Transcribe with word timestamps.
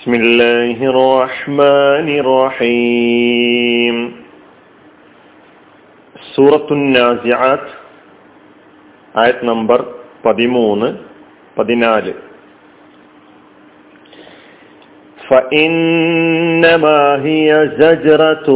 بسم 0.00 0.14
الله 0.14 0.78
الرحمن 0.84 2.08
الرحيم 2.20 3.96
സൂറത്തു 6.34 6.74
നാസിആത്ത് 6.94 7.72
ആയത് 9.14 9.42
നമ്പർ 9.50 9.80
പതിമൂന്ന് 10.24 10.88
പതിനാല് 11.56 12.12
فإنما 15.28 17.00
هي 17.26 17.48
زجرة 17.80 18.48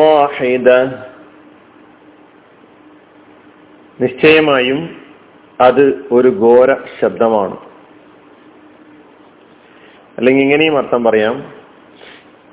واحدة 0.00 0.78
നിശ്ചയമായും 4.00 4.80
അത് 5.58 5.84
ഒരു 6.16 6.30
ഘോര 6.42 6.68
ശബ്ദമാണ് 6.98 7.56
അല്ലെങ്കിൽ 10.17 10.43
ഇങ്ങനെയും 10.43 10.77
അർത്ഥം 10.77 11.03
പറയാം. 11.03 11.53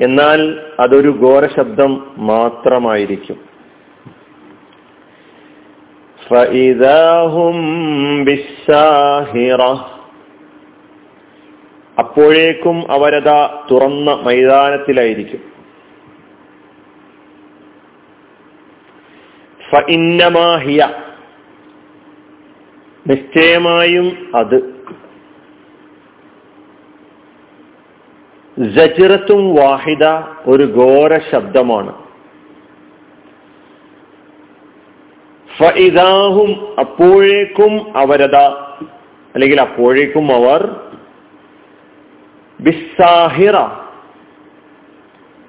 എന്നാൽ 0.00 0.60
അതൊരു 0.80 1.18
ഘോര 1.22 1.46
ശബ്ദം 1.46 2.12
മാത്രമായിരിക്കും. 2.18 3.50
അപ്പോഴേക്കും 11.98 12.92
അവരതാ 12.92 13.66
തുറന്ന 13.70 14.12
മൈതാനത്തിലായിരിക്കും. 14.14 15.50
നിശ്ചയമായും 23.06 24.32
അത് 24.34 24.80
ജജിറത്തും 28.60 29.54
വാഹിദ 29.54 30.04
ഒരു 30.46 30.62
ഘോര 30.62 31.18
ശബ്ദമാണ്. 31.32 32.10
ഫഇദാഹും 35.58 36.76
അപ്പോഴേക്കും 36.78 37.98
അവരത 37.98 38.36
അല്ലെങ്കിൽ 39.34 39.60
അപ്പോഴേക്കും 39.60 40.34
അവർ 40.34 40.80
ബിസാഹിറ 42.60 43.56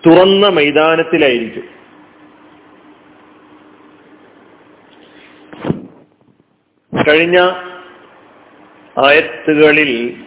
തുറന്ന 0.06 0.48
മൈതാനത്തിലായിരിക്കും. 0.48 1.82
കഴിഞ്ഞ 7.10 7.40
ആയത്തുകളിൽ 9.08 10.24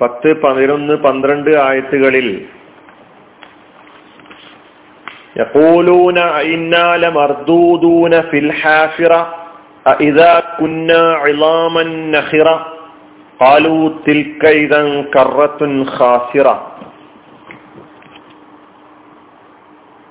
പത്ത് 0.00 0.30
പതിനൊന്ന് 0.42 0.94
പന്ത്രണ്ട് 1.04 1.50
ആയത്തുകളിൽ 1.62 2.28
يقولون 5.36 6.18
إنا 6.46 6.86
لمردودون 6.96 8.14
في 8.22 8.38
الحافرة 8.38 9.20
أإذا 9.86 10.32
كنا 10.58 11.02
عظاما 11.14 11.82
نخرة 12.14 12.56
قالوا 13.40 13.82
تلك 14.06 14.42
إذا 14.62 14.80
كرة 15.14 15.60
خاسرة 15.88 16.56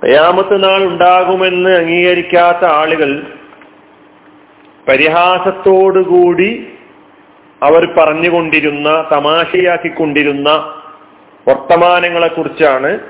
കയാമത്ത് 0.01 0.55
നാൾ 0.63 0.81
ഉണ്ടാകുമെന്ന് 0.85 1.71
അംഗീകരിക്കാത്ത 1.77 2.63
ആളുകൾ 2.73 3.09
പരിഹാസത്തോടുകൂടി 4.87 6.49
അവർ 7.64 7.94
പറഞ്ഞുകൊണ്ടിരുന്ന 7.98 9.08
തമാശയാക്കിക്കൊണ്ടിരുന്ന 9.12 10.48
വർത്തമാനങ്ങളെ 11.48 12.28
കുറിച്ചാണ് 12.28 13.00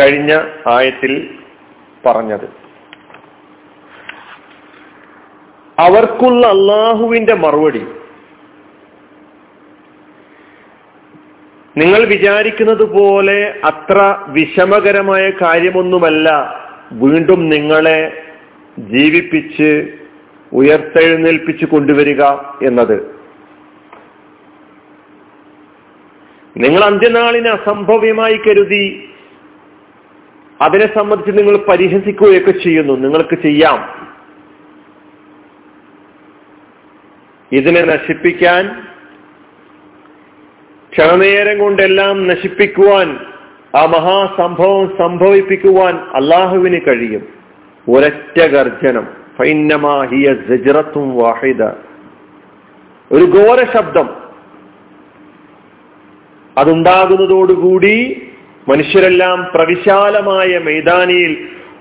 കഴിഞ്ഞ 0.00 0.40
ആയത്തിൽ 0.66 1.38
പറഞ്ഞത്. 2.06 2.44
അവർക്കുള്ള 5.78 6.46
അള്ളാഹുവിന്റെ 6.46 7.34
മറുപടി. 7.34 7.86
നിങ്ങൾ 11.76 12.04
വിചാരിക്കുന്നത് 12.04 12.84
പോലെ 12.84 13.60
അത്ര 13.64 14.16
വിഷമകരമായ 14.28 15.30
കാര്യമൊന്നുമല്ല. 15.30 16.54
വീണ്ടും 16.92 17.48
നിങ്ങളെ 17.48 18.22
ജീവിപ്പിച്ച് 18.78 19.92
ഉയർത്തെഴുന്നേൽപ്പിച്ചു 20.52 21.64
കൊണ്ടുവരിക 21.64 22.22
എന്നത്. 22.66 23.13
നിങ്ങൾ 26.56 26.84
അന്ത്യനാളിനെ 26.84 27.50
അസംഭവ്യമായി 27.50 28.36
കരുതി 28.36 29.10
അതിനെ 30.62 30.98
സംബന്ധിച്ച് 30.98 31.38
നിങ്ങൾ 31.38 31.56
പരിഹസിക്കുകയൊക്കെ 31.56 32.50
ചെയ്യുന്നു. 32.50 32.92
നിങ്ങൾക്ക് 32.92 33.34
ചെയ്യാം. 33.34 34.12
ഇതിനെ 37.52 37.82
നശിപ്പിക്കാൻ 37.82 38.86
ക്ഷണനേരം 40.92 41.58
കൊണ്ടെല്ലാം 41.58 42.28
നശിപ്പിക്കുവാൻ 42.28 43.18
ആ 43.76 43.84
മഹാസംഭവം 43.84 44.96
സംഭവിപ്പിക്കുവാൻ 44.98 45.94
അള്ളാഹുവിന് 45.96 46.80
കഴിയും. 46.80 47.28
ഒരൊറ്റ 47.88 48.46
ഗർജനം. 48.46 49.06
ജജറത്തും 50.34 51.16
വാഹിദ. 51.16 51.62
ഒരു 53.12 53.24
ഘോര 53.24 53.66
ശബ്ദം. 53.76 54.23
അതുണ്ടാകുന്നതോടുകൂടി 56.58 58.22
മനുഷ്യരെല്ലാം 58.68 59.50
പ്രവിശാലമായ 59.54 60.58
മൈതാനിയിൽ 60.58 61.32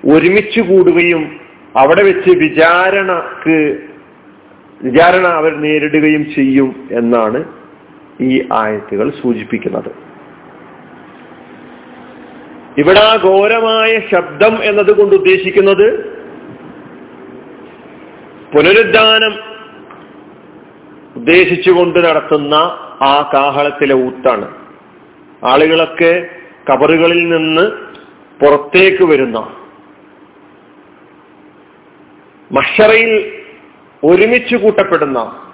ഒരുമിച്ച് 0.06 0.61
കൂടുകയും 0.61 1.39
അവിടെ 1.78 2.03
വെച്ച് 2.03 2.31
വിചാരണക്ക് 2.38 3.57
വിചാരണ 4.83 5.25
അവർ 5.28 5.51
നേരിടുകയും 5.56 6.23
ചെയ്യും 6.35 6.88
എന്നാണ് 6.91 7.44
ഈ 8.22 8.47
ആയത്തുകൾ 8.53 9.12
സൂചിപ്പിക്കുന്നത്. 9.22 9.91
ഇവിടെ 12.78 13.06
ഘോരമായ 13.23 14.01
ശബ്ദം 14.12 14.63
എന്നതുകൊണ്ട് 14.63 15.16
ഉദ്ദേശിക്കുന്നത് 15.16 15.88
പുനരുദ്ധാനം 18.53 19.33
ഉദ്ദേശിച്ചുകൊണ്ട് 21.16 22.00
നടത്തുന്ന 22.00 22.53
ആ 23.01 23.31
കാഹളത്തിലെ 23.33 23.95
ഊത്താണ്. 23.95 24.62
ആളുകളൊക്കെ 25.43 26.29
കബറുകളിൽ 26.71 27.29
നിന്ന് 27.29 27.71
പുറത്തേക്ക് 28.41 29.03
വരുന്ന 29.03 29.37
മഷറയിൽ 32.51 33.41
ഒരുമിച്ച് 34.03 34.55
കൂട്ടപ്പെടുന്ന 34.55 35.51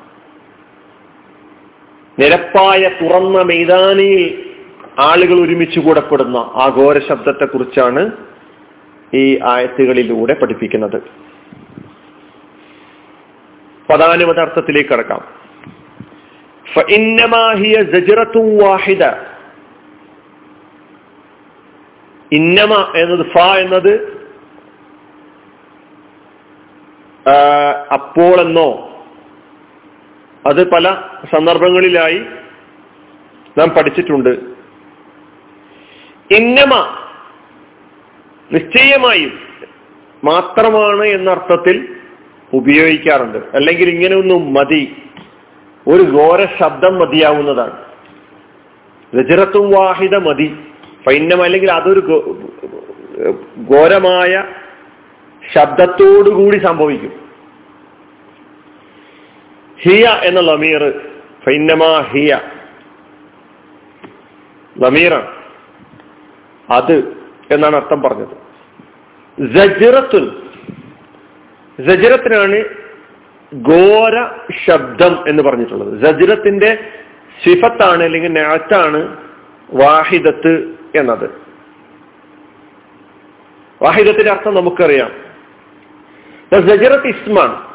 നിരപ്പായ 2.19 2.89
തുറന്ന 3.01 3.41
മൈതാനിയിൽ 3.41 4.49
ആളുകൾ 4.99 5.45
ഒരുമിച്ച് 5.45 5.79
കൂടപ്പെടുന്ന 5.79 6.37
ആ 6.37 6.73
ഘോര 6.77 6.99
ശബ്ദത്തെ 6.99 7.45
കുറിച്ചാണ് 7.45 8.11
ഈ 9.13 9.39
ആയത്തുകളിലൂടെ 9.43 10.33
പഠിപ്പിക്കുന്നത്. 10.33 11.01
പദാനുപദാർത്ഥത്തിലേക്ക് 13.89 14.89
കടക്കാം 14.89 15.21
വാഹിദ 18.57 19.03
ഇന്നമ 22.31 22.93
എന്നത് 22.95 23.31
ഫ 23.31 23.37
എന്നത് 23.37 24.19
അപ്പോൾ 27.93 28.41
എന്നോ 28.41 28.85
അത് 30.45 30.71
പല 30.71 31.01
സന്ദർഭങ്ങളിലായി 31.35 32.21
നാം 33.57 33.69
പഠിച്ചിട്ടുണ്ട്. 33.69 34.29
ഇന്നമ 36.33 36.97
നിശ്ചയമായും 38.51 39.39
മാത്രമാണ് 40.23 41.03
എന്ന 41.03 41.31
അർത്ഥത്തിൽ 41.31 41.95
ഉപയോഗിക്കാറുണ്ട്. 42.53 43.37
അല്ലെങ്കിൽ 43.37 43.89
ഇങ്ങനെ 43.89 44.15
ഒന്നും 44.15 44.53
മതി. 44.53 45.01
ഒരു 45.87 46.03
ഘോര 46.03 46.47
ശബ്ദം 46.59 46.99
മതിയാവുന്നതാണ്. 46.99 47.85
രജരത്തും 49.15 49.71
വാഹിത 49.71 50.15
മതി. 50.15 50.57
പൈന്നം 51.07 51.43
അല്ലെങ്കിൽ 51.43 51.71
അതൊരു 51.71 51.99
ഘോരമായ 53.59 54.43
ശബ്ദത്തോടുകൂടി 55.53 56.57
സംഭവിക്കും. 56.57 57.29
ഹിയ 59.81 60.19
എന്ന 60.23 60.39
ലമീർ 60.39 61.01
ഫൈന്നമാ 61.45 62.01
ഹിയ. 62.01 62.39
ലമീറാണ്. 64.77 65.27
അത് 66.71 67.17
എന്നാണ് 67.51 67.75
അർത്ഥം 67.75 68.01
പറഞ്ഞത്. 68.01 68.49
ജജിറത്തുൻ 69.47 70.31
ജജിറത്തിനാണ് 71.79 72.63
ഘോര 73.55 74.29
ശബ്ദം 74.67 75.29
എന്ന് 75.29 75.43
പറഞ്ഞിട്ടുള്ളത്. 75.43 76.01
ജജിറത്തിന്റെ 76.05 76.77
സിഫത്താണ് 77.45 78.03
അല്ലെങ്കിൽ 78.03 78.31
നാറ്റാണ് 78.33 79.17
വാഹിദത്ത് 79.73 80.78
എന്നത്. 80.95 81.29
വാഹിദത്തിന്റെ 83.81 84.31
അർത്ഥം 84.31 84.55
നമുക്കറിയാം. 84.55 85.11
ഇസ്മാൻ 87.07 87.69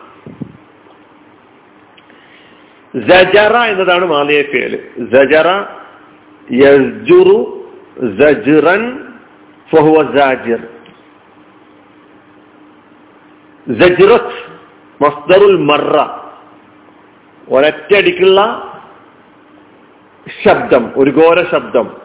സജറ 3.09 3.57
എന്നതാണ് 3.57 4.05
മാലിയ 4.05 4.43
പേര്. 4.43 4.83
സജറ 5.15 5.49
യസ്ജുറു 6.53 7.69
സജ്റൻ 8.21 9.09
ഫഹുവ 9.73 10.17
സാജിർ. 10.17 10.59
സജ്റത്ത് 13.81 14.55
മസ്ദറുൽ 15.05 15.59
മറ. 15.59 16.07
ഒരറ്റടിക്കുള്ള 17.49 18.41
ശബ്ദം 20.49 20.93
ഒരു 20.97 21.11
ഘോര 21.11 21.45
ശബ്ദം. 21.53 22.04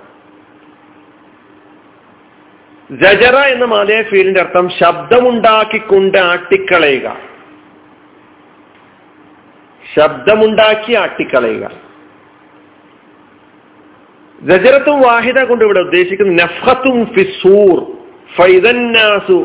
ജജറ 2.91 3.37
എന്ന 3.53 3.65
മാലയ 3.67 4.01
ഫീലിന്റെ 4.03 4.41
അർത്ഥം 4.41 4.67
ശബ്ദമുണ്ടാക്കിക്കൊണ്ട് 4.79 6.19
ആട്ടിക്കളയുക 6.25 7.09
ശബ്ദമുണ്ടാക്കി 9.85 10.93
ആട്ടിക്കളയുക 10.95 11.67
ജജറത്തും 14.39 14.97
വാഹിദ 15.01 15.41
കൊണ്ട് 15.45 15.63
ഇവിടെ 15.65 15.81
ഉദ്ദേശിക്കുന്നത് 15.81 16.41
നഫത്തും 16.43 16.99
ഫിസൂർ 17.15 17.77
ഫൈദന്നാസു 18.37 19.41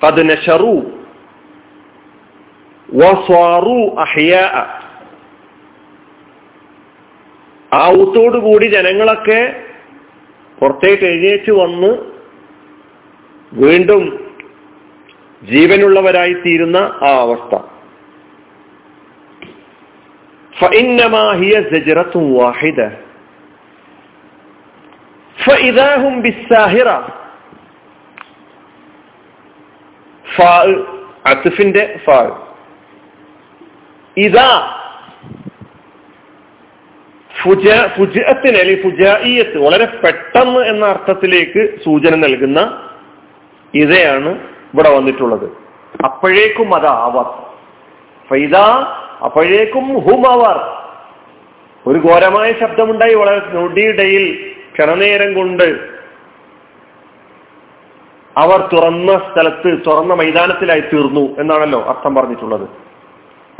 قد 0.00 0.16
نشروا 0.22 0.82
وصاروا 2.88 3.84
أحياء 4.02 4.54
കൂടി 8.42 8.66
ജനങ്ങളൊക്കെ 8.68 9.40
പുറത്തേക്ക് 10.59 11.03
എഴുന്നേറ്റ് 11.03 11.51
വന്ന് 11.51 11.91
വീണ്ടും 13.53 14.03
ജീവനുള്ളവരായി 15.43 16.33
തീരുന്ന 16.33 16.77
ആ 16.77 17.09
അവസ്ഥ. 17.21 17.55
അത്തുഫിന്റെ 31.25 31.99
ഇതാ 34.17 34.49
ഫുജ 37.45 37.69
ഫുജത്തിന് 37.97 38.57
അല്ലെങ്കിൽ 38.57 38.83
ഫുജായിയത്ത് 38.83 39.57
വളരെ 39.57 39.85
പെട്ടെന്ന് 39.85 40.59
എന്ന 40.59 40.85
അർത്ഥത്തിലേക്ക് 40.85 41.79
സൂചന 41.85 42.15
നൽകുന്ന 42.15 42.59
ഇതയാണ് 43.73 44.29
ഇവിടെ 44.73 44.89
വന്നിട്ടുള്ളത്. 44.95 45.45
അപ്പോഴേക്കും 46.03 46.75
അത് 46.75 46.85
അവർ 46.85 47.25
ഫൈദ 48.29 48.55
അപ്പോഴേക്കും 49.25 49.85
ഹും 49.99 50.31
അവർ 50.31 50.57
ഒരു 51.87 51.99
ഘോരമായ 51.99 52.53
ശബ്ദമുണ്ടായി 52.53 53.13
വളരെ 53.13 53.41
നൊടിയിടയിൽ 53.53 54.53
ക്ഷണനേരം 54.73 55.33
കൊണ്ട് 55.33 55.95
അവർ 58.37 58.69
തുറന്ന 58.73 59.11
സ്ഥലത്ത് 59.11 59.77
തുറന്ന 59.87 60.13
മൈതാനത്തിലായി 60.13 60.79
തീർന്നു 60.79 61.35
എന്നാണല്ലോ 61.39 61.83
അർത്ഥം 61.83 62.15
പറഞ്ഞിട്ടുള്ളത്. 62.15 62.84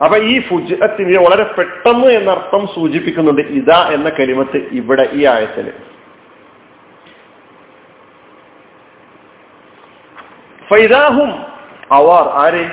അപ്പൊ 0.03 0.18
ഈ 0.18 0.42
ഫുജത്തിന് 0.47 1.18
വളരെ 1.18 1.44
പെട്ടെന്ന് 1.44 2.07
എന്നർത്ഥം 2.07 2.68
സൂചിപ്പിക്കുന്നുണ്ട് 2.68 3.42
ഇതാ 3.42 3.89
എന്ന 3.94 4.09
കലിമത്ത് 4.09 4.57
ഇവിടെ 4.57 5.09
ഈ 5.12 5.25
ആയത്തിൽ. 5.25 5.74
ഫൈദാഹും 10.69 11.31
അവർ 11.92 12.27
ആര്? 12.27 12.71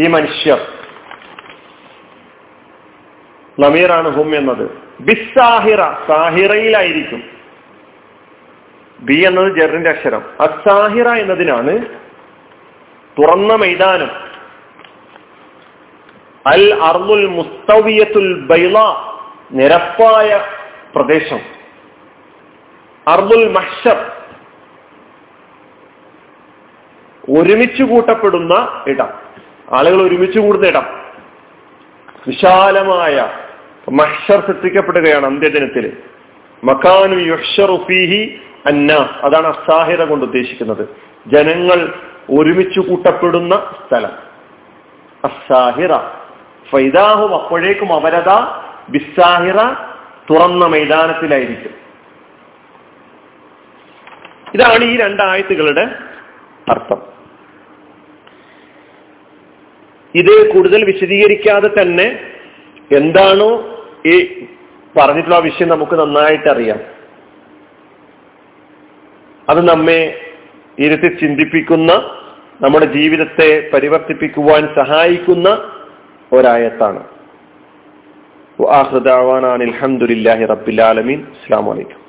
ഈ 0.00 0.08
മനുഷ്യർ. 0.08 0.60
നമീറാണ് 3.58 4.08
ഹും 4.08 4.36
എന്നത്. 4.36 4.70
ബിസാഹിറ 5.00 5.80
സാഹിറയിലായിരിക്കും. 5.82 7.22
ബി 9.00 9.26
എന്നത് 9.26 9.60
ജറിന്റെ 9.60 9.90
അക്ഷരം. 9.90 10.22
അസാഹിറ 10.40 11.08
എന്നതിനാണ് 11.08 11.78
തുറന്ന 13.18 13.54
മൈതാനം. 13.54 14.31
അൽ 16.46 16.74
അർമുൽ 16.74 17.26
മുസ്തവിയത്തുൽ 17.26 18.40
ബൈള 18.40 18.78
നിരപ്പായ 19.52 20.40
പ്രദേശം. 20.94 21.40
അർമുൽ 23.08 23.48
മഹ്ഷർ 23.48 24.12
ഒരുമിച്ച് 27.30 27.82
കൂട്ടപ്പെടുന്ന 27.82 28.84
ഇടം. 28.86 29.08
ആളുകൾ 29.72 30.02
ഒരുമിച്ച് 30.02 30.38
കൂടുന്ന 30.38 30.66
ഇടം. 30.66 30.86
വിശാലമായ 32.26 33.30
മഹ്ഷർ 33.92 34.40
സൃഷ്ടിക്കപ്പെടുകയാണ് 34.40 35.26
അന്ത്യദിനത്തിൽ 35.26 35.96
മക്കാനു 36.64 37.20
യുഷറുഫീഹി 37.20 38.40
അന്ന 38.66 38.92
അതാണ് 39.22 39.46
അസാഹിത 39.46 40.04
കൊണ്ട് 40.04 40.24
ഉദ്ദേശിക്കുന്നത്. 40.24 40.88
ജനങ്ങൾ 41.26 41.94
ഒരുമിച്ച് 42.30 42.80
കൂട്ടപ്പെടുന്ന 42.80 43.74
സ്ഥലം. 43.86 44.10
അസാഹിറ. 45.24 46.21
ഫൈദാഹും 46.72 47.34
അപ്പോഴേക്കും 47.34 47.92
അവരത 47.92 48.28
ബിസാഹിറ 48.88 49.56
തുറന്ന 50.30 50.66
മൈതാനത്തിലായിരിക്കും. 50.66 51.70
ഇതാണ് 54.54 54.84
ഈ 54.84 54.96
രണ്ടായത്തുകളുടെ 54.96 55.98
അർത്ഥം. 56.68 57.02
ഇത് 60.14 60.54
കൂടുതൽ 60.54 60.84
വിശദീകരിക്കാതെ 60.84 61.82
തന്നെ 61.82 62.20
എന്താണോ 62.96 63.50
ഈ 64.06 64.46
പറഞ്ഞിട്ടുള്ള 64.96 65.38
വിഷയം 65.38 65.68
നമുക്ക് 65.68 65.96
നന്നായിട്ട് 65.96 66.48
അറിയാം. 66.48 66.80
അത് 69.48 69.68
നമ്മെ 69.68 70.20
ഇരുത്തി 70.78 71.20
ചിന്തിപ്പിക്കുന്ന 71.20 72.18
നമ്മുടെ 72.60 72.84
ജീവിതത്തെ 72.84 73.70
പരിവർത്തിപ്പിക്കുവാൻ 73.74 74.74
സഹായിക്കുന്ന 74.76 75.78
ഒരായത്താണ്. 76.32 77.02
അലഹമുല്ലാഹി 79.62 80.44
റബ്ബിലാലമീൻ 80.44 81.20
അസ്സാം 81.32 81.66
വലൈക്കും 81.66 82.01